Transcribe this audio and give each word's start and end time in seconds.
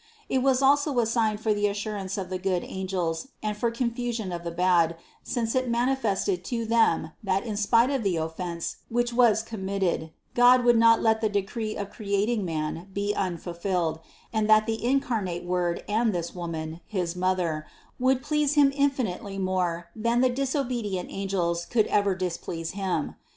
It 0.29 0.39
was 0.39 0.63
also 0.63 0.97
a 0.97 1.05
sign 1.05 1.37
for 1.37 1.53
the 1.53 1.67
assurance 1.67 2.17
of 2.17 2.31
the 2.31 2.39
good 2.39 2.63
angels 2.63 3.27
and 3.43 3.55
for 3.55 3.69
confusion 3.69 4.31
of 4.31 4.43
the 4.43 4.49
bad, 4.49 4.95
since 5.21 5.53
it 5.53 5.69
manifested 5.69 6.43
to 6.45 6.65
them 6.65 7.11
that 7.23 7.45
in 7.45 7.55
spite 7.55 7.91
of 7.91 8.01
the 8.01 8.15
offense 8.15 8.77
which 8.89 9.13
was 9.13 9.43
commit 9.43 9.81
ted, 9.81 10.11
God 10.33 10.65
would 10.65 10.75
not 10.79 11.03
let 11.03 11.21
the 11.21 11.29
decree 11.29 11.75
of 11.77 11.91
creating 11.91 12.43
man 12.43 12.87
be 12.91 13.13
un 13.13 13.37
fulfilled, 13.37 13.99
and 14.33 14.49
that 14.49 14.65
the 14.65 14.83
incarnate 14.83 15.45
Word 15.45 15.83
and 15.87 16.13
this 16.13 16.33
Woman, 16.33 16.81
his 16.87 17.15
Mother, 17.15 17.67
would 17.99 18.23
please 18.23 18.55
Him 18.55 18.73
infinitely 18.73 19.37
more 19.37 19.89
than 19.95 20.21
the 20.21 20.29
disobedient 20.31 21.11
angels 21.11 21.63
could 21.63 21.85
ever 21.85 22.15
displease 22.15 22.71
Him. 22.71 23.17